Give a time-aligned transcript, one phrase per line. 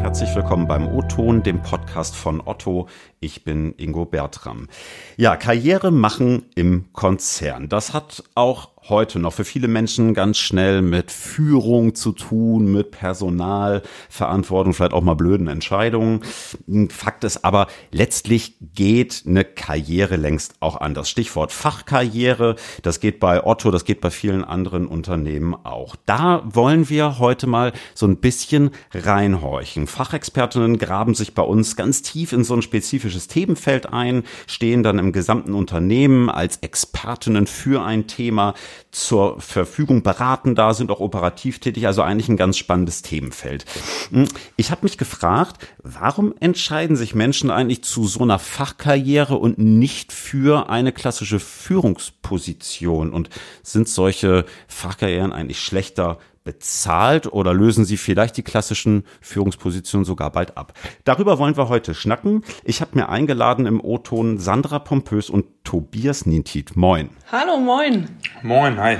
[0.00, 2.88] herzlich willkommen beim O-Ton, dem Podcast von Otto.
[3.20, 4.68] Ich bin Ingo Bertram.
[5.16, 7.68] Ja, Karriere machen im Konzern.
[7.68, 12.90] Das hat auch heute noch für viele Menschen ganz schnell mit Führung zu tun, mit
[12.90, 16.20] Personalverantwortung, vielleicht auch mal blöden Entscheidungen.
[16.88, 21.10] Fakt ist aber, letztlich geht eine Karriere längst auch anders.
[21.10, 25.96] Stichwort Fachkarriere, das geht bei Otto, das geht bei vielen anderen Unternehmen auch.
[26.06, 29.86] Da wollen wir heute mal so ein bisschen reinhorchen.
[29.86, 34.98] Fachexpertinnen graben sich bei uns ganz tief in so ein spezifisches Themenfeld ein, stehen dann
[34.98, 38.54] im gesamten Unternehmen als Expertinnen für ein Thema
[38.90, 43.64] zur Verfügung, beraten da, sind auch operativ tätig, also eigentlich ein ganz spannendes Themenfeld.
[44.10, 49.58] Hm, ich habe mich gefragt, warum entscheiden sich Menschen eigentlich zu so einer Fachkarriere und
[49.58, 53.12] nicht für eine klassische Führungsposition?
[53.12, 53.30] Und
[53.62, 56.18] sind solche Fachkarrieren eigentlich schlechter
[56.48, 60.72] bezahlt oder lösen sie vielleicht die klassischen Führungspositionen sogar bald ab?
[61.04, 62.42] Darüber wollen wir heute schnacken.
[62.64, 66.74] Ich habe mir eingeladen im O-Ton Sandra Pompös und Tobias Nintit.
[66.74, 67.10] Moin.
[67.30, 68.08] Hallo, moin.
[68.42, 68.96] Moin, hi.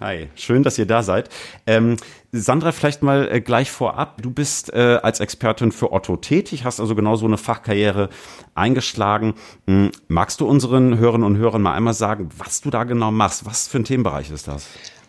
[0.00, 1.28] Hi, schön, dass ihr da seid.
[1.66, 1.98] Ähm,
[2.32, 4.20] Sandra, vielleicht mal äh, gleich vorab.
[4.20, 8.08] Du bist äh, als Expertin für Otto tätig, hast also genau so eine Fachkarriere
[8.56, 9.34] eingeschlagen.
[9.68, 13.46] Hm, magst du unseren Hörerinnen und Hörern mal einmal sagen, was du da genau machst?
[13.46, 14.68] Was für ein Themenbereich ist das?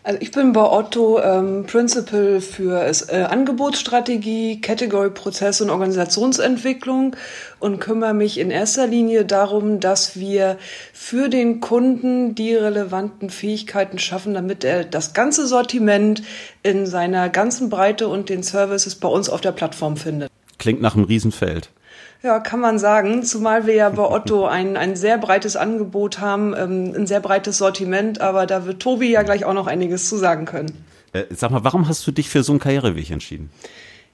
[0.09, 7.15] Also ich bin bei Otto ähm, Principal für äh, Angebotsstrategie, Category-Prozess und Organisationsentwicklung
[7.59, 10.57] und kümmere mich in erster Linie darum, dass wir
[10.93, 16.23] für den Kunden die relevanten Fähigkeiten schaffen, damit er das ganze Sortiment
[16.63, 20.31] in seiner ganzen Breite und den Services bei uns auf der Plattform findet.
[20.57, 21.69] Klingt nach einem Riesenfeld.
[22.21, 26.53] Ja, kann man sagen, zumal wir ja bei Otto ein, ein sehr breites Angebot haben,
[26.53, 30.17] ähm, ein sehr breites Sortiment, aber da wird Tobi ja gleich auch noch einiges zu
[30.17, 30.85] sagen können.
[31.13, 33.49] Äh, sag mal, warum hast du dich für so einen Karriereweg entschieden?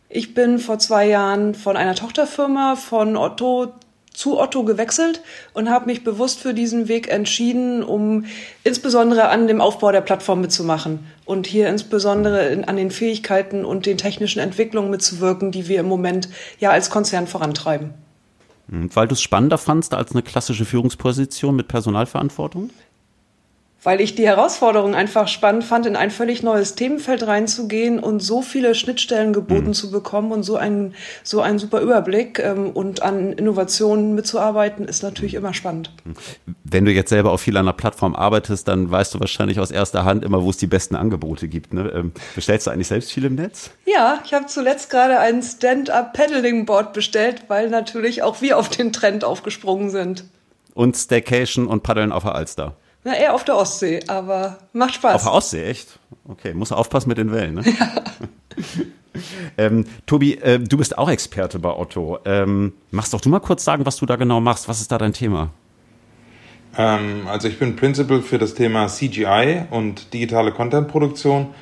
[0.08, 3.74] Ich bin vor zwei Jahren von einer Tochterfirma von Otto
[4.16, 5.22] zu Otto gewechselt
[5.54, 8.26] und habe mich bewusst für diesen Weg entschieden, um
[8.64, 13.86] insbesondere an dem Aufbau der Plattform mitzumachen und hier insbesondere in, an den Fähigkeiten und
[13.86, 17.94] den technischen Entwicklungen mitzuwirken, die wir im Moment ja als Konzern vorantreiben.
[18.70, 22.70] Hm, weil du es spannender fandst als eine klassische Führungsposition mit Personalverantwortung?
[23.86, 28.42] Weil ich die Herausforderung einfach spannend fand, in ein völlig neues Themenfeld reinzugehen und so
[28.42, 29.74] viele Schnittstellen geboten mhm.
[29.74, 35.04] zu bekommen und so ein so ein super Überblick ähm, und an Innovationen mitzuarbeiten, ist
[35.04, 35.92] natürlich immer spannend.
[36.64, 39.70] Wenn du jetzt selber auch viel an der Plattform arbeitest, dann weißt du wahrscheinlich aus
[39.70, 41.74] erster Hand immer, wo es die besten Angebote gibt.
[41.74, 41.92] Ne?
[41.94, 43.70] Ähm, bestellst du eigentlich selbst viel im Netz?
[43.86, 49.24] Ja, ich habe zuletzt gerade ein Stand-up-Paddling-Board bestellt, weil natürlich auch wir auf den Trend
[49.24, 50.26] aufgesprungen sind.
[50.74, 52.76] Und Staycation und Paddeln auf der Alster.
[53.06, 55.14] Na, eher auf der Ostsee, aber macht Spaß.
[55.14, 56.00] Auf der Ostsee, echt?
[56.28, 57.64] Okay, muss aufpassen mit den Wellen, ne?
[57.64, 57.92] Ja.
[59.60, 62.18] ähm, Tobi, äh, du bist auch Experte bei Otto.
[62.26, 64.68] Ähm, machst doch du mal kurz sagen, was du da genau machst.
[64.68, 65.52] Was ist da dein Thema?
[66.76, 71.54] Ähm, also ich bin Principal für das Thema CGI und digitale Contentproduktion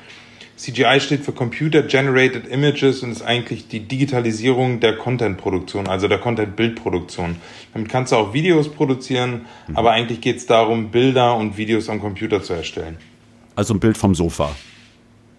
[0.56, 6.18] CGI steht für Computer Generated Images und ist eigentlich die Digitalisierung der Content-Produktion, also der
[6.18, 7.36] Content-Bildproduktion.
[7.72, 9.76] Damit kannst du auch Videos produzieren, mhm.
[9.76, 12.98] aber eigentlich geht es darum, Bilder und Videos am Computer zu erstellen.
[13.56, 14.54] Also ein Bild vom Sofa.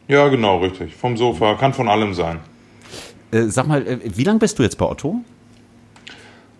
[0.08, 0.94] Ja, genau, richtig.
[0.94, 2.40] Vom Sofa, kann von allem sein.
[3.32, 5.22] Äh, sag mal, äh, wie lange bist du jetzt bei Otto?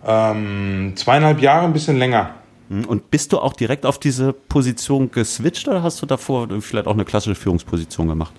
[0.04, 2.34] Ähm, zweieinhalb Jahre, ein bisschen länger.
[2.70, 6.86] Hm, und bist du auch direkt auf diese Position geswitcht oder hast du davor vielleicht
[6.86, 8.32] auch eine klassische Führungsposition gemacht?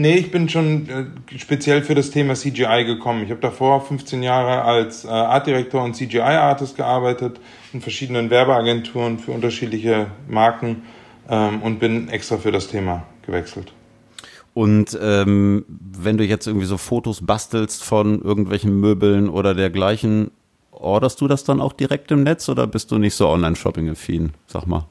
[0.00, 1.06] Nee, ich bin schon äh,
[1.38, 3.24] speziell für das Thema CGI gekommen.
[3.24, 7.40] Ich habe davor 15 Jahre als äh, Artdirektor und CGI-Artist gearbeitet
[7.72, 10.84] in verschiedenen Werbeagenturen für unterschiedliche Marken
[11.28, 13.72] ähm, und bin extra für das Thema gewechselt.
[14.54, 20.30] Und ähm, wenn du jetzt irgendwie so Fotos bastelst von irgendwelchen Möbeln oder dergleichen,
[20.70, 24.30] orderst du das dann auch direkt im Netz oder bist du nicht so Online-Shopping-affin?
[24.46, 24.86] Sag mal.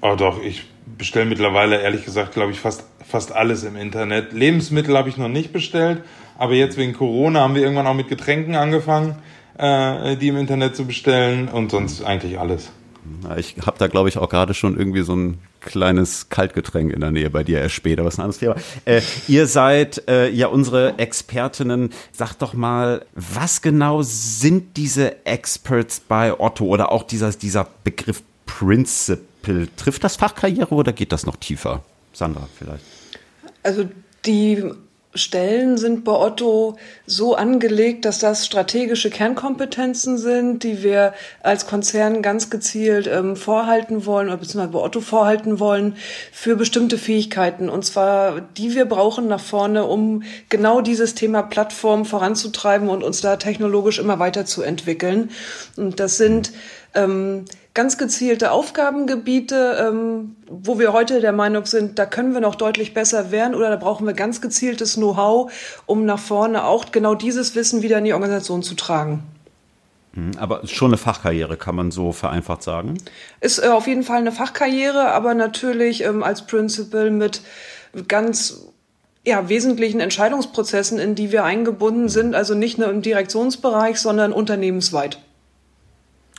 [0.00, 0.62] Oh doch, ich
[0.98, 4.32] bestelle mittlerweile ehrlich gesagt, glaube ich, fast, fast alles im Internet.
[4.32, 6.02] Lebensmittel habe ich noch nicht bestellt,
[6.38, 9.16] aber jetzt wegen Corona haben wir irgendwann auch mit Getränken angefangen,
[9.58, 12.70] äh, die im Internet zu bestellen und sonst eigentlich alles.
[13.36, 17.10] Ich habe da, glaube ich, auch gerade schon irgendwie so ein kleines Kaltgetränk in der
[17.10, 18.56] Nähe bei dir erst später, was ein anderes Thema.
[18.84, 21.90] Äh, ihr seid äh, ja unsere Expertinnen.
[22.12, 28.22] Sagt doch mal, was genau sind diese Experts bei Otto oder auch dieser, dieser Begriff
[28.46, 29.29] Principle?
[29.42, 31.82] Trifft das Fachkarriere oder geht das noch tiefer?
[32.12, 32.84] Sandra, vielleicht.
[33.62, 33.88] Also
[34.24, 34.64] die
[35.12, 42.22] Stellen sind bei Otto so angelegt, dass das strategische Kernkompetenzen sind, die wir als Konzern
[42.22, 45.96] ganz gezielt ähm, vorhalten wollen oder beziehungsweise bei Otto vorhalten wollen
[46.30, 47.68] für bestimmte Fähigkeiten.
[47.68, 53.20] Und zwar die wir brauchen nach vorne, um genau dieses Thema Plattform voranzutreiben und uns
[53.20, 55.30] da technologisch immer weiterzuentwickeln.
[55.76, 56.52] Und das sind
[56.94, 57.46] ähm,
[57.80, 62.92] ganz gezielte Aufgabengebiete, ähm, wo wir heute der Meinung sind, da können wir noch deutlich
[62.92, 65.50] besser werden oder da brauchen wir ganz gezieltes Know-how,
[65.86, 69.22] um nach vorne auch genau dieses Wissen wieder in die Organisation zu tragen.
[70.12, 72.98] Hm, aber schon eine Fachkarriere, kann man so vereinfacht sagen?
[73.40, 77.40] Ist äh, auf jeden Fall eine Fachkarriere, aber natürlich ähm, als Principal mit
[78.08, 78.66] ganz
[79.24, 85.18] ja, wesentlichen Entscheidungsprozessen, in die wir eingebunden sind, also nicht nur im Direktionsbereich, sondern unternehmensweit.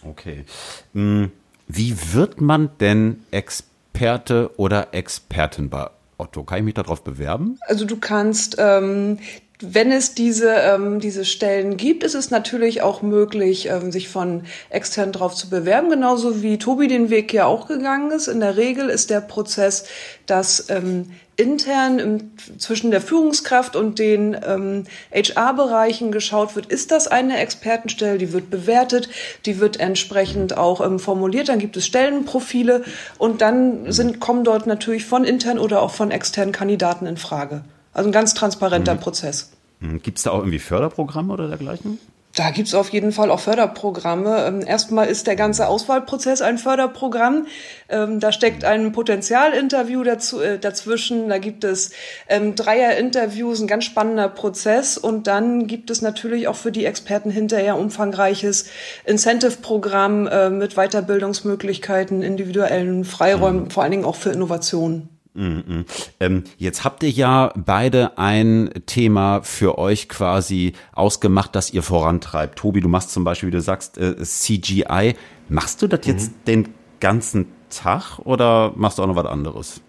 [0.03, 0.45] Okay.
[0.93, 1.31] Hm,
[1.67, 6.43] wie wird man denn Experte oder Expertin bei Otto?
[6.43, 7.57] Kann ich mich darauf bewerben?
[7.61, 9.19] Also du kannst ähm,
[9.61, 14.43] wenn es diese, ähm, diese Stellen gibt, ist es natürlich auch möglich, ähm, sich von
[14.69, 18.27] extern drauf zu bewerben, genauso wie Tobi den Weg ja auch gegangen ist.
[18.27, 19.85] In der Regel ist der Prozess,
[20.25, 27.07] dass ähm, intern im, zwischen der Führungskraft und den ähm, HR-Bereichen geschaut wird, ist das
[27.07, 29.09] eine Expertenstelle, die wird bewertet,
[29.45, 32.83] die wird entsprechend auch ähm, formuliert, dann gibt es Stellenprofile
[33.17, 37.63] und dann sind, kommen dort natürlich von intern oder auch von externen Kandidaten in Frage.
[37.93, 38.99] Also ein ganz transparenter mhm.
[38.99, 39.51] Prozess.
[39.79, 40.01] Mhm.
[40.01, 41.99] Gibt es da auch irgendwie Förderprogramme oder dergleichen?
[42.35, 44.45] Da gibt's auf jeden Fall auch Förderprogramme.
[44.45, 47.47] Ähm, erstmal ist der ganze Auswahlprozess ein Förderprogramm.
[47.89, 51.27] Ähm, da steckt ein Potenzialinterview dazu, äh, dazwischen.
[51.27, 51.91] Da gibt es
[52.29, 54.97] ähm, Dreier-Interviews, ein ganz spannender Prozess.
[54.97, 58.65] Und dann gibt es natürlich auch für die Experten hinterher umfangreiches
[59.03, 63.71] Incentive-Programm äh, mit Weiterbildungsmöglichkeiten, individuellen Freiräumen, mhm.
[63.71, 65.09] vor allen Dingen auch für Innovationen.
[65.33, 65.85] Mm
[66.19, 72.59] Ähm, jetzt habt ihr ja beide ein Thema für euch quasi ausgemacht, das ihr vorantreibt.
[72.59, 75.15] Tobi, du machst zum Beispiel, wie du sagst, äh, CGI.
[75.47, 76.11] Machst du das mhm.
[76.11, 76.69] jetzt den
[76.99, 79.81] ganzen Tag oder machst du auch noch was anderes?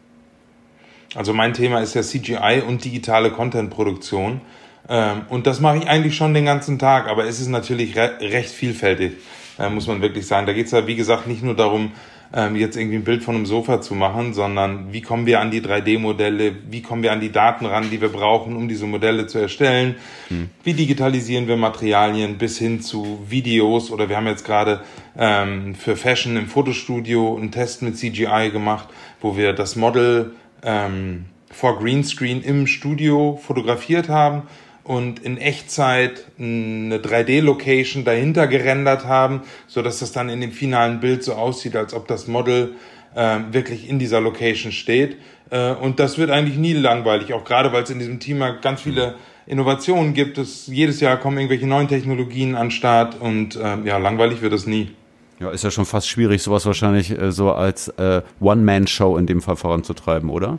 [1.15, 4.41] Also mein Thema ist ja CGI und digitale Content-Produktion.
[4.89, 8.13] Ähm, und das mache ich eigentlich schon den ganzen Tag, aber es ist natürlich re
[8.21, 9.13] recht vielfältig,
[9.59, 10.47] äh, muss man wirklich sagen.
[10.47, 11.93] Da geht es ja, wie gesagt, nicht nur darum,
[12.35, 15.51] ähm, jetzt irgendwie ein Bild von einem Sofa zu machen, sondern wie kommen wir an
[15.51, 19.27] die 3D-Modelle, wie kommen wir an die Daten ran, die wir brauchen, um diese Modelle
[19.27, 19.97] zu erstellen,
[20.29, 20.49] hm.
[20.65, 23.91] wie digitalisieren wir Materialien bis hin zu Videos?
[23.91, 24.81] Oder wir haben jetzt gerade
[25.19, 28.89] ähm, für Fashion im Fotostudio einen Test mit CGI gemacht,
[29.21, 30.33] wo wir das Model
[30.63, 34.45] ähm, vor Greenscreen im Studio fotografiert haben
[34.85, 41.01] und in Echtzeit eine 3D-Location dahinter gerendert haben, so dass das dann in dem finalen
[41.01, 42.75] Bild so aussieht, als ob das Model
[43.15, 45.17] äh, wirklich in dieser Location steht.
[45.51, 48.83] Äh, und das wird eigentlich nie langweilig, auch gerade weil es in diesem Thema ganz
[48.83, 50.39] viele Innovationen gibt.
[50.39, 54.53] Es, jedes Jahr kommen irgendwelche neuen Technologien an den Start und äh, ja, langweilig wird
[54.53, 54.91] es nie.
[55.39, 59.43] Ja, ist ja schon fast schwierig, sowas wahrscheinlich äh, so als äh, One-Man-Show in dem
[59.43, 60.59] Fall voranzutreiben, oder?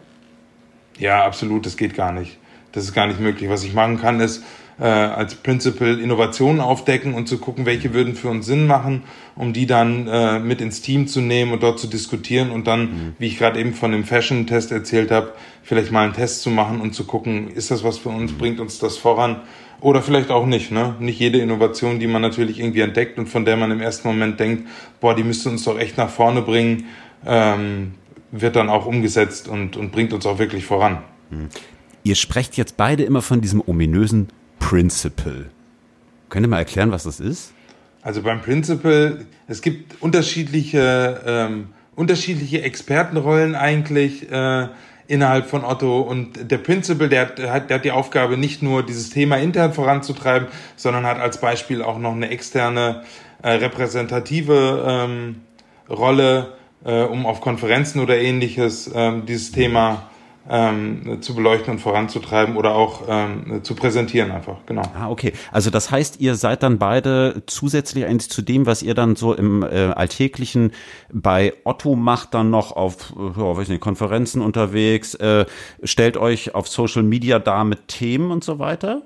[1.00, 2.38] Ja, absolut, das geht gar nicht.
[2.74, 3.50] Das ist gar nicht möglich.
[3.50, 4.44] Was ich machen kann, ist
[4.80, 9.04] äh, als Principal Innovationen aufdecken und zu gucken, welche würden für uns Sinn machen,
[9.36, 12.82] um die dann äh, mit ins Team zu nehmen und dort zu diskutieren und dann,
[12.82, 13.16] mhm.
[13.20, 16.82] wie ich gerade eben von dem Fashion-Test erzählt habe, vielleicht mal einen Test zu machen
[16.82, 18.38] und zu gucken, ist das was für uns, mhm.
[18.38, 19.42] bringt uns das voran
[19.80, 20.72] oder vielleicht auch nicht.
[20.72, 20.96] Ne?
[21.00, 24.40] Nicht jede Innovation, die man natürlich irgendwie entdeckt und von der man im ersten Moment
[24.40, 24.68] denkt,
[25.00, 26.86] boah, die müsste uns doch echt nach vorne bringen,
[27.26, 27.94] ähm,
[28.32, 31.00] wird dann auch umgesetzt und, und bringt uns auch wirklich voran.
[31.30, 31.50] Mhm.
[32.04, 34.28] Ihr sprecht jetzt beide immer von diesem ominösen
[34.60, 35.46] Principle.
[36.30, 37.54] Könnt ihr mal erklären, was das ist?
[38.02, 44.68] Also beim Principle, es gibt unterschiedliche, ähm, unterschiedliche Expertenrollen eigentlich äh,
[45.08, 47.22] innerhalb von Otto und der Principle, der
[47.54, 51.82] hat, der hat die Aufgabe, nicht nur dieses Thema intern voranzutreiben, sondern hat als Beispiel
[51.82, 53.04] auch noch eine externe
[53.42, 55.42] äh, repräsentative ähm,
[55.90, 60.10] Rolle, äh, um auf Konferenzen oder ähnliches ähm, dieses Thema
[60.50, 64.82] ähm, zu beleuchten und voranzutreiben oder auch ähm, zu präsentieren einfach, genau.
[64.94, 65.32] Ah, okay.
[65.52, 69.34] Also das heißt, ihr seid dann beide zusätzlich eigentlich zu dem, was ihr dann so
[69.34, 70.72] im äh, Alltäglichen
[71.12, 75.46] bei Otto macht, dann noch auf ja, weiß nicht, Konferenzen unterwegs, äh,
[75.84, 79.02] stellt euch auf Social Media dar mit Themen und so weiter?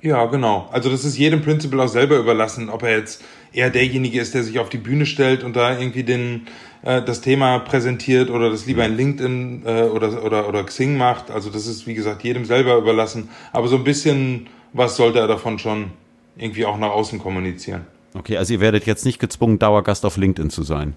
[0.00, 0.68] Ja, genau.
[0.70, 4.42] Also das ist jedem Principal auch selber überlassen, ob er jetzt eher derjenige ist, der
[4.42, 6.46] sich auf die Bühne stellt und da irgendwie den
[6.82, 11.30] äh, das Thema präsentiert oder das lieber in LinkedIn äh, oder, oder, oder Xing macht.
[11.30, 13.28] Also das ist, wie gesagt, jedem selber überlassen.
[13.52, 15.90] Aber so ein bisschen was sollte er davon schon
[16.36, 17.86] irgendwie auch nach außen kommunizieren.
[18.14, 20.94] Okay, also ihr werdet jetzt nicht gezwungen, Dauergast auf LinkedIn zu sein.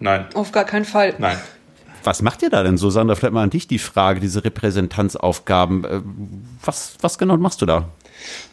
[0.00, 0.26] Nein.
[0.34, 1.14] Auf gar keinen Fall.
[1.18, 1.38] Nein.
[2.02, 3.14] Was macht ihr da denn, Susanne?
[3.14, 5.84] Vielleicht mal an dich die Frage, diese Repräsentanzaufgaben.
[5.84, 6.00] Äh,
[6.64, 7.88] was, was genau machst du da?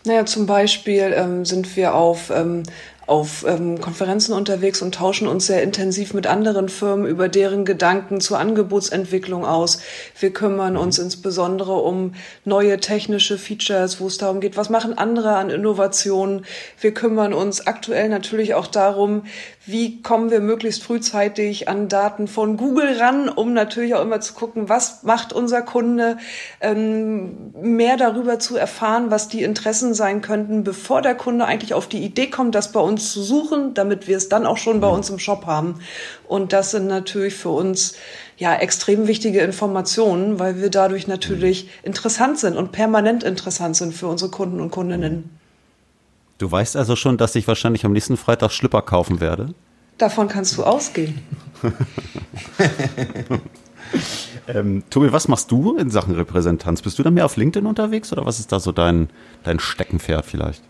[0.05, 2.63] Naja, zum Beispiel ähm, sind wir auf ähm,
[3.07, 8.19] auf ähm, Konferenzen unterwegs und tauschen uns sehr intensiv mit anderen Firmen über deren Gedanken
[8.19, 9.79] zur Angebotsentwicklung aus.
[10.19, 15.37] Wir kümmern uns insbesondere um neue technische Features, wo es darum geht, was machen andere
[15.37, 16.45] an Innovationen.
[16.81, 19.23] Wir kümmern uns aktuell natürlich auch darum,
[19.65, 24.33] wie kommen wir möglichst frühzeitig an Daten von Google ran, um natürlich auch immer zu
[24.33, 26.17] gucken, was macht unser Kunde,
[26.61, 31.87] ähm, mehr darüber zu erfahren, was die Interessen sein könnten, bevor der Kunde eigentlich auf
[31.87, 34.87] die Idee kommt, das bei uns zu suchen, damit wir es dann auch schon bei
[34.87, 35.75] uns im Shop haben.
[36.27, 37.93] Und das sind natürlich für uns
[38.37, 44.07] ja extrem wichtige Informationen, weil wir dadurch natürlich interessant sind und permanent interessant sind für
[44.07, 45.29] unsere Kunden und Kundinnen.
[46.39, 49.53] Du weißt also schon, dass ich wahrscheinlich am nächsten Freitag Schlipper kaufen werde?
[49.99, 51.19] Davon kannst du ausgehen.
[54.47, 56.81] ähm, Tobi, was machst du in Sachen Repräsentanz?
[56.81, 59.09] Bist du da mehr auf LinkedIn unterwegs oder was ist da so dein,
[59.43, 60.63] dein Steckenpferd vielleicht?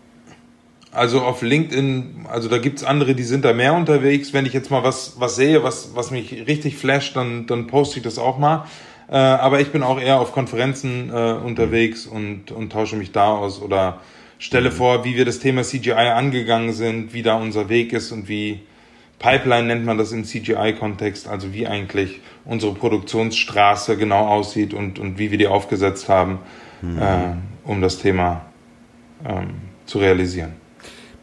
[0.90, 4.32] Also auf LinkedIn, also da gibt es andere, die sind da mehr unterwegs.
[4.32, 7.98] Wenn ich jetzt mal was, was sehe, was, was mich richtig flasht, dann, dann poste
[7.98, 8.64] ich das auch mal.
[9.10, 13.34] Äh, aber ich bin auch eher auf Konferenzen äh, unterwegs und, und tausche mich da
[13.34, 14.00] aus oder
[14.38, 18.28] stelle vor, wie wir das Thema CGI angegangen sind, wie da unser Weg ist und
[18.28, 18.60] wie
[19.18, 25.18] Pipeline nennt man das im CGI-Kontext, also wie eigentlich unsere Produktionsstraße genau aussieht und, und
[25.18, 26.38] wie wir die aufgesetzt haben,
[26.82, 26.98] mhm.
[26.98, 28.46] äh, um das Thema
[29.26, 29.54] ähm,
[29.86, 30.52] zu realisieren.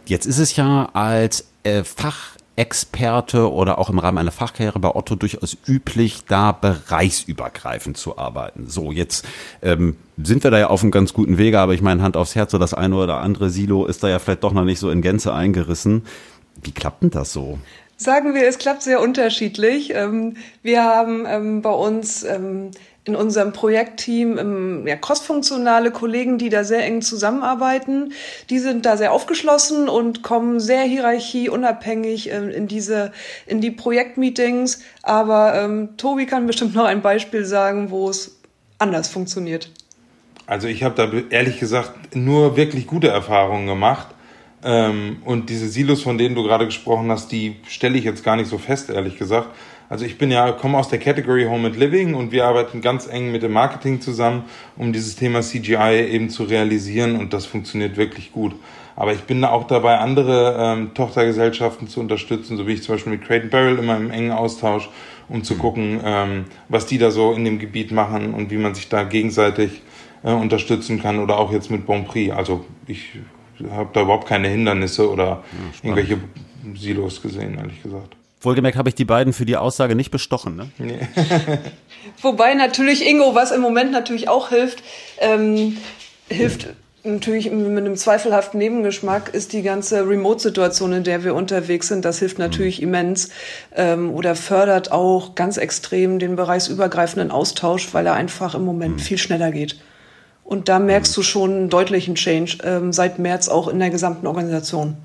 [0.05, 4.95] Jetzt ist es ja als äh, Fach Experte oder auch im Rahmen einer Fachkarriere bei
[4.95, 8.67] Otto durchaus üblich, da bereichsübergreifend zu arbeiten.
[8.67, 9.25] So, jetzt
[9.61, 12.35] ähm, sind wir da ja auf einem ganz guten Wege, aber ich meine, Hand aufs
[12.35, 14.89] Herz, so das eine oder andere Silo ist da ja vielleicht doch noch nicht so
[14.89, 16.03] in Gänze eingerissen.
[16.63, 17.59] Wie klappt denn das so?
[17.97, 19.93] Sagen wir, es klappt sehr unterschiedlich.
[19.93, 22.71] Ähm, wir haben ähm, bei uns ähm,
[23.05, 28.13] in unserem Projektteam ähm, ja, crossfunktionale Kollegen, die da sehr eng zusammenarbeiten.
[28.49, 33.11] Die sind da sehr aufgeschlossen und kommen sehr hierarchieunabhängig ähm, in diese
[33.45, 34.81] in die Projektmeetings.
[35.03, 38.39] Aber ähm, Tobi kann bestimmt noch ein Beispiel sagen, wo es
[38.79, 39.69] anders funktioniert.
[40.47, 44.07] Also ich habe da ehrlich gesagt nur wirklich gute Erfahrungen gemacht.
[44.63, 48.35] Ähm, und diese Silos, von denen du gerade gesprochen hast, die stelle ich jetzt gar
[48.35, 49.49] nicht so fest, ehrlich gesagt.
[49.89, 53.07] Also ich bin ja, komme aus der Category Home and Living und wir arbeiten ganz
[53.07, 54.43] eng mit dem Marketing zusammen,
[54.77, 58.55] um dieses Thema CGI eben zu realisieren und das funktioniert wirklich gut.
[58.95, 63.13] Aber ich bin auch dabei, andere ähm, Tochtergesellschaften zu unterstützen, so wie ich zum Beispiel
[63.13, 64.89] mit Crate Barrel immer im engen Austausch,
[65.27, 68.73] um zu gucken, ähm, was die da so in dem Gebiet machen und wie man
[68.73, 69.81] sich da gegenseitig
[70.23, 72.33] äh, unterstützen kann oder auch jetzt mit Bonprix.
[72.33, 73.19] Also ich
[73.69, 75.43] habe da überhaupt keine Hindernisse oder
[75.83, 76.17] ja, irgendwelche
[76.75, 78.15] Silos gesehen, ehrlich gesagt.
[78.45, 80.55] Wohlgemerkt habe ich die beiden für die Aussage nicht bestochen.
[80.55, 80.69] Ne?
[80.77, 80.99] Nee.
[82.21, 84.83] Wobei natürlich Ingo, was im Moment natürlich auch hilft,
[85.19, 85.77] ähm,
[86.29, 86.67] hilft
[87.05, 92.03] natürlich mit einem zweifelhaften Nebengeschmack ist die ganze Remote-Situation, in der wir unterwegs sind.
[92.03, 92.87] Das hilft natürlich mhm.
[92.87, 93.29] immens
[93.75, 98.99] ähm, oder fördert auch ganz extrem den bereichsübergreifenden Austausch, weil er einfach im Moment mhm.
[98.99, 99.79] viel schneller geht.
[100.43, 101.15] Und da merkst mhm.
[101.15, 104.97] du schon einen deutlichen Change ähm, seit März auch in der gesamten Organisation.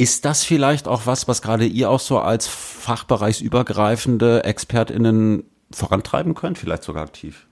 [0.00, 6.56] Ist das vielleicht auch was, was gerade ihr auch so als fachbereichsübergreifende ExpertInnen vorantreiben könnt,
[6.56, 7.46] vielleicht sogar aktiv?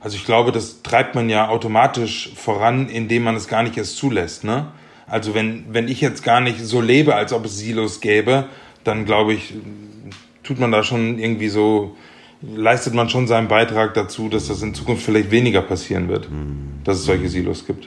[0.00, 3.96] Also ich glaube, das treibt man ja automatisch voran, indem man es gar nicht erst
[3.96, 4.42] zulässt.
[4.42, 4.72] Ne?
[5.06, 8.46] Also wenn, wenn ich jetzt gar nicht so lebe, als ob es Silos gäbe,
[8.82, 9.54] dann glaube ich,
[10.42, 11.94] tut man da schon irgendwie so,
[12.42, 16.80] leistet man schon seinen Beitrag dazu, dass das in Zukunft vielleicht weniger passieren wird, mhm.
[16.82, 17.86] dass es solche Silos gibt.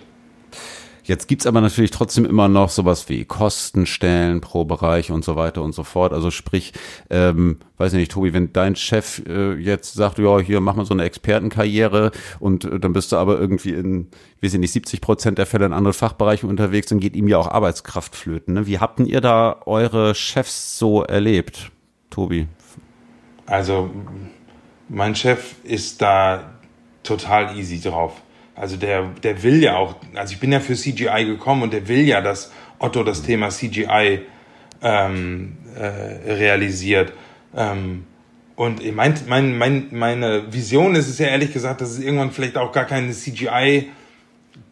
[1.05, 5.61] Jetzt gibt's aber natürlich trotzdem immer noch sowas wie Kostenstellen pro Bereich und so weiter
[5.61, 6.13] und so fort.
[6.13, 6.73] Also sprich,
[7.11, 10.85] ähm, weiß ich nicht, Tobi, wenn dein Chef äh, jetzt sagt, ja, hier mach mal
[10.85, 12.09] so eine Expertenkarriere
[12.39, 14.07] und äh, dann bist du aber irgendwie in,
[14.39, 17.37] wir sind nicht, 70 Prozent der Fälle in anderen Fachbereichen unterwegs, dann geht ihm ja
[17.37, 18.55] auch Arbeitskraft flöten.
[18.55, 18.65] Ne?
[18.65, 21.71] Wie habt ihr da eure Chefs so erlebt,
[22.09, 22.47] Tobi?
[23.45, 23.91] Also,
[24.89, 26.55] mein Chef ist da
[27.03, 28.13] total easy drauf.
[28.55, 31.87] Also der, der will ja auch, also ich bin ja für CGI gekommen und der
[31.87, 34.21] will ja, dass Otto das Thema CGI
[34.81, 37.13] ähm, äh, realisiert.
[37.55, 38.05] Ähm,
[38.55, 42.57] und mein, mein, mein, meine Vision ist es ja ehrlich gesagt, dass es irgendwann vielleicht
[42.57, 43.89] auch gar keine CGI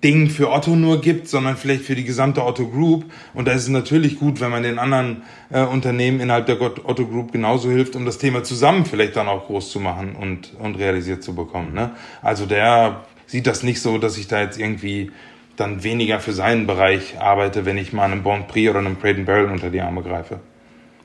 [0.02, 3.06] Ding für Otto nur gibt, sondern vielleicht für die gesamte Otto Group.
[3.34, 7.06] Und da ist es natürlich gut, wenn man den anderen äh, Unternehmen innerhalb der Otto
[7.06, 10.76] Group genauso hilft, um das Thema zusammen vielleicht dann auch groß zu machen und, und
[10.76, 11.74] realisiert zu bekommen.
[11.74, 11.92] Ne?
[12.22, 15.12] Also der sieht das nicht so, dass ich da jetzt irgendwie
[15.58, 19.24] dann weniger für seinen Bereich arbeite, wenn ich mal einem Bon Prix oder einem Crate
[19.24, 20.40] Barrel unter die Arme greife.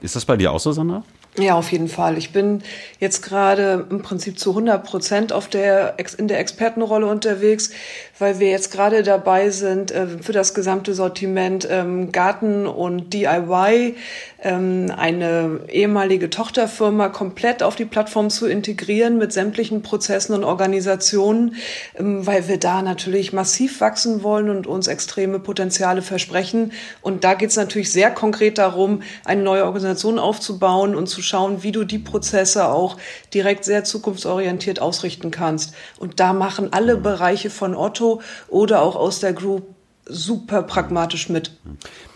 [0.02, 1.04] Ist das bei dir auch so, Sandra?
[1.38, 2.18] Ja, auf jeden Fall.
[2.18, 2.62] Ich bin
[3.00, 7.70] jetzt gerade im Prinzip zu 100 Prozent auf der, in der Expertenrolle unterwegs,
[8.18, 13.94] weil wir jetzt gerade dabei sind, äh, für das gesamte Sortiment ähm, Garten und DIY
[14.40, 21.56] ähm, eine ehemalige Tochterfirma komplett auf die Plattform zu integrieren mit sämtlichen Prozessen und Organisationen,
[21.98, 26.72] ähm, weil wir da natürlich massiv wachsen wollen und uns extreme Potenziale versprechen.
[27.02, 31.62] Und da geht es natürlich sehr konkret darum, eine neue Organisation aufzubauen und zu schauen,
[31.62, 32.96] wie du die Prozesse auch
[33.34, 35.74] direkt sehr zukunftsorientiert ausrichten kannst.
[35.98, 38.07] Und da machen alle Bereiche von Otto
[38.48, 39.66] oder auch aus der Group
[40.04, 41.52] super pragmatisch mit.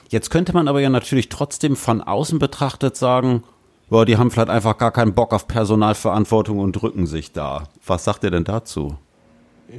[0.08, 3.44] Jetzt könnte man aber ja natürlich trotzdem von außen betrachtet sagen,
[3.88, 7.64] boah, die haben vielleicht einfach gar keinen Bock auf Personalverantwortung und drücken sich da.
[7.86, 8.96] Was sagt ihr denn dazu?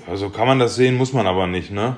[0.07, 1.97] Ja, so kann man das sehen, muss man aber nicht, ne?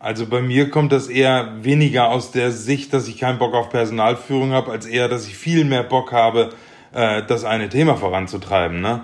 [0.00, 3.68] Also bei mir kommt das eher weniger aus der Sicht, dass ich keinen Bock auf
[3.68, 6.50] Personalführung habe, als eher, dass ich viel mehr Bock habe,
[6.92, 8.80] äh, das eine Thema voranzutreiben.
[8.80, 9.02] Ne?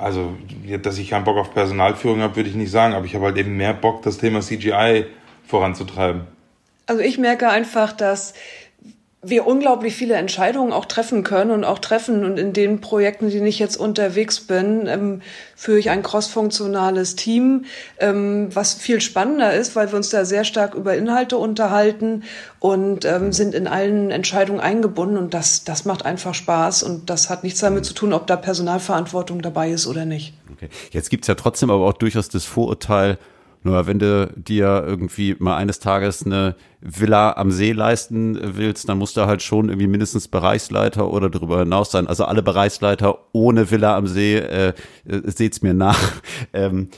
[0.00, 0.34] Also,
[0.82, 3.36] dass ich keinen Bock auf Personalführung habe, würde ich nicht sagen, aber ich habe halt
[3.36, 5.04] eben mehr Bock, das Thema CGI
[5.46, 6.22] voranzutreiben.
[6.86, 8.32] Also ich merke einfach, dass
[9.22, 12.24] wir unglaublich viele Entscheidungen auch treffen können und auch treffen.
[12.24, 15.20] Und in den Projekten, in denen ich jetzt unterwegs bin, ähm,
[15.54, 17.66] führe ich ein crossfunktionales Team,
[17.98, 22.24] ähm, was viel spannender ist, weil wir uns da sehr stark über Inhalte unterhalten
[22.60, 25.18] und ähm, sind in allen Entscheidungen eingebunden.
[25.18, 26.82] Und das, das macht einfach Spaß.
[26.82, 30.32] Und das hat nichts damit zu tun, ob da Personalverantwortung dabei ist oder nicht.
[30.50, 30.70] Okay.
[30.92, 33.18] Jetzt gibt's ja trotzdem aber auch durchaus das Vorurteil,
[33.62, 38.98] nur wenn du dir irgendwie mal eines Tages eine Villa am See leisten willst, dann
[38.98, 42.06] musst du halt schon irgendwie mindestens Bereichsleiter oder darüber hinaus sein.
[42.06, 44.72] Also alle Bereichsleiter ohne Villa am See, äh, äh
[45.24, 46.00] seht's mir nach.
[46.52, 46.88] Ähm,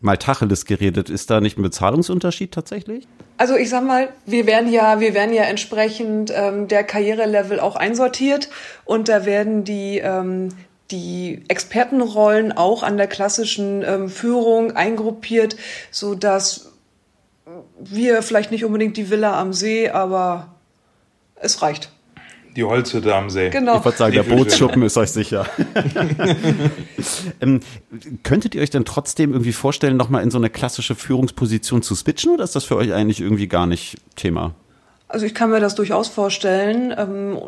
[0.00, 3.08] mal Tacheles geredet, ist da nicht ein Bezahlungsunterschied tatsächlich?
[3.38, 7.76] Also ich sag mal, wir werden ja, wir werden ja entsprechend ähm, der Karrierelevel auch
[7.76, 8.50] einsortiert
[8.84, 10.50] und da werden die ähm,
[10.90, 15.56] die Expertenrollen auch an der klassischen ähm, Führung eingruppiert,
[15.90, 16.72] so dass
[17.78, 20.54] wir vielleicht nicht unbedingt die Villa am See, aber
[21.36, 21.90] es reicht.
[22.54, 23.48] Die Holzhütte am See.
[23.48, 23.78] Genau.
[23.78, 25.46] Ich würde sagen, der Bootsschuppen ist euch sicher.
[27.40, 27.60] ähm,
[28.22, 32.30] könntet ihr euch denn trotzdem irgendwie vorstellen, nochmal in so eine klassische Führungsposition zu switchen
[32.32, 34.54] oder ist das für euch eigentlich irgendwie gar nicht Thema?
[35.12, 37.38] Also ich kann mir das durchaus vorstellen, ähm,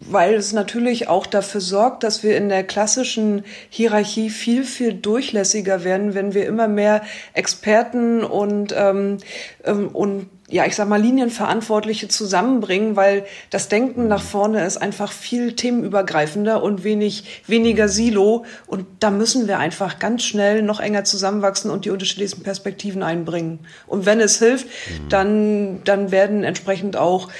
[0.00, 5.84] weil es natürlich auch dafür sorgt, dass wir in der klassischen Hierarchie viel, viel durchlässiger
[5.84, 9.18] werden, wenn wir immer mehr Experten und, ähm,
[9.64, 15.10] ähm und ja, ich sag mal, Linienverantwortliche zusammenbringen, weil das Denken nach vorne ist einfach
[15.10, 18.44] viel themenübergreifender und wenig, weniger Silo.
[18.66, 23.60] Und da müssen wir einfach ganz schnell noch enger zusammenwachsen und die unterschiedlichsten Perspektiven einbringen.
[23.86, 25.08] Und wenn es hilft, mhm.
[25.08, 27.30] dann, dann werden entsprechend auch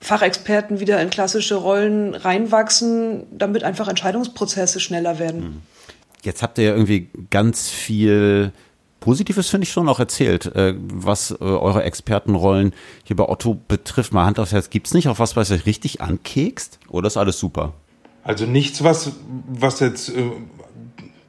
[0.00, 5.40] Fachexperten wieder in klassische Rollen reinwachsen, damit einfach Entscheidungsprozesse schneller werden.
[5.40, 5.62] Mhm.
[6.24, 8.50] Jetzt habt ihr ja irgendwie ganz viel
[9.06, 12.72] Positives finde ich schon auch erzählt, äh, was äh, eure Expertenrollen
[13.04, 14.12] hier bei Otto betrifft.
[14.12, 16.80] Mal Hand aufs Herz, gibt es nicht auch was, was euch richtig ankekst?
[16.88, 17.74] Oder ist alles super?
[18.24, 19.12] Also nichts, was,
[19.46, 20.24] was jetzt äh,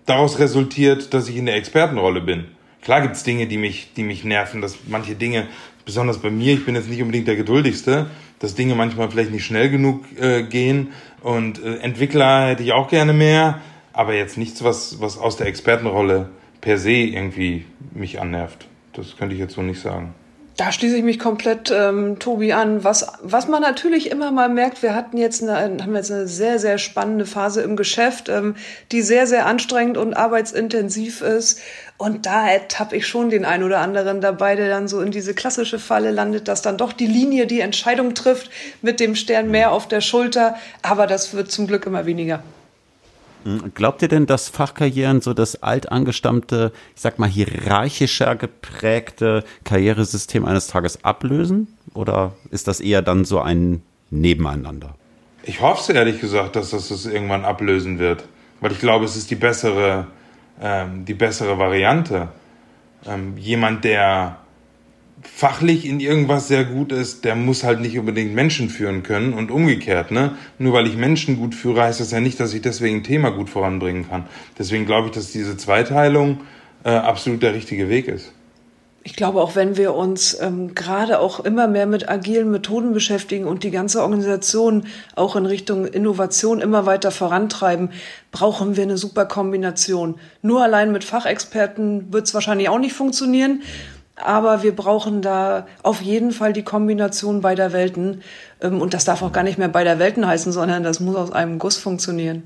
[0.08, 2.46] daraus resultiert, dass ich in der Expertenrolle bin.
[2.82, 5.46] Klar gibt es Dinge, die mich, die mich nerven, dass manche Dinge,
[5.86, 8.08] besonders bei mir, ich bin jetzt nicht unbedingt der Geduldigste,
[8.40, 12.88] dass Dinge manchmal vielleicht nicht schnell genug äh, gehen und äh, Entwickler hätte ich auch
[12.88, 13.62] gerne mehr,
[13.94, 18.68] aber jetzt nichts, was, was aus der Expertenrolle per se irgendwie mich annervt.
[18.94, 20.14] Das könnte ich jetzt so nicht sagen.
[20.58, 22.84] Da schließe ich mich komplett ähm, Tobi an.
[22.84, 26.58] Was, was man natürlich immer mal merkt, wir hatten jetzt eine, haben jetzt eine sehr,
[26.58, 28.56] sehr spannende Phase im Geschäft, ähm,
[28.92, 31.62] die sehr, sehr anstrengend und arbeitsintensiv ist.
[31.98, 35.36] Und da ertappe ich schon den einen oder anderen dabei, der dann so in diese
[35.36, 38.50] klassische Falle landet, dass dann doch die Linie die Entscheidung trifft
[38.82, 40.56] mit dem Stern mehr auf der Schulter.
[40.82, 42.42] Aber das wird zum Glück immer weniger.
[43.48, 50.44] Hm, glaubt ihr denn, dass Fachkarrieren so das altangestammte, ich sag mal, hierarchischer geprägte Karrieresystem
[50.44, 51.70] eines Tages ablösen?
[51.94, 54.96] Oder ist das eher dann so ein Nebeneinander?
[55.44, 58.26] Ich hoffe ehrlich gesagt, dass das das irgendwann ablösen wird.
[58.60, 60.08] Weil ich glaube, es ist die bessere,
[60.62, 62.28] ähm, die bessere Variante.
[63.06, 64.40] Ähm, jemand, der
[65.36, 69.52] fachlich in irgendwas sehr gut ist, der muss halt nicht unbedingt Menschen führen können und
[69.52, 70.12] umgekehrt.
[70.12, 70.36] Ne?
[70.58, 73.30] Nur weil ich Menschen gut führe, heißt das ja nicht, dass ich deswegen ein Thema
[73.30, 74.26] gut voranbringen kann.
[74.58, 76.40] Deswegen glaube ich, dass diese Zweiteilung
[76.84, 78.32] äh, absolut der richtige Weg ist.
[79.04, 83.46] Ich glaube, auch wenn wir uns ähm, gerade auch immer mehr mit agilen Methoden beschäftigen
[83.46, 84.86] und die ganze Organisation
[85.16, 87.92] auch in Richtung Innovation immer weiter vorantreiben,
[88.34, 90.16] brauchen wir eine super Kombination.
[90.42, 93.62] Nur allein mit Fachexperten wird es wahrscheinlich auch nicht funktionieren.
[94.18, 98.22] Aber wir brauchen da auf jeden Fall die Kombination beider Welten.
[98.62, 101.32] Ähm, und das darf auch gar nicht mehr beider Welten heißen, sondern das muss aus
[101.32, 102.44] einem Guss funktionieren.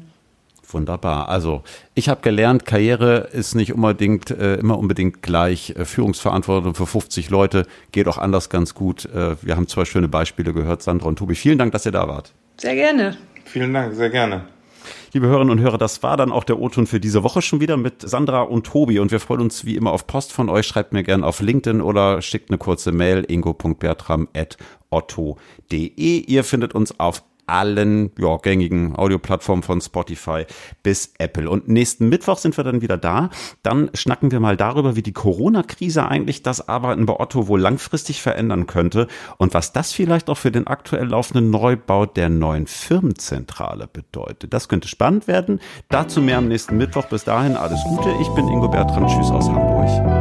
[0.73, 1.29] Wunderbar.
[1.29, 1.63] Also
[1.95, 5.71] ich habe gelernt, Karriere ist nicht unbedingt äh, immer unbedingt gleich.
[5.71, 9.05] Äh, Führungsverantwortung für 50 Leute geht auch anders ganz gut.
[9.05, 11.35] Äh, wir haben zwei schöne Beispiele gehört, Sandra und Tobi.
[11.35, 12.31] Vielen Dank, dass ihr da wart.
[12.57, 13.17] Sehr gerne.
[13.45, 14.45] Vielen Dank, sehr gerne.
[15.13, 17.77] Liebe Hörerinnen und Hörer, das war dann auch der O-Ton für diese Woche schon wieder
[17.77, 20.65] mit Sandra und Tobi und wir freuen uns wie immer auf Post von euch.
[20.67, 26.19] Schreibt mir gerne auf LinkedIn oder schickt eine kurze Mail ingo.bertram.otto.de.
[26.19, 30.45] Ihr findet uns auf allen ja, gängigen Audioplattformen von Spotify
[30.83, 31.49] bis Apple.
[31.49, 33.29] Und nächsten Mittwoch sind wir dann wieder da.
[33.61, 38.21] Dann schnacken wir mal darüber, wie die Corona-Krise eigentlich das Arbeiten bei Otto wohl langfristig
[38.21, 43.87] verändern könnte und was das vielleicht auch für den aktuell laufenden Neubau der neuen Firmenzentrale
[43.91, 44.53] bedeutet.
[44.53, 45.59] Das könnte spannend werden.
[45.89, 47.05] Dazu mehr am nächsten Mittwoch.
[47.05, 48.09] Bis dahin alles Gute.
[48.21, 49.07] Ich bin Ingo Bertram.
[49.07, 50.20] Tschüss aus Hamburg.